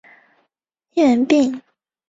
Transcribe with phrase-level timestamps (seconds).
[0.95, 1.61] 医源病。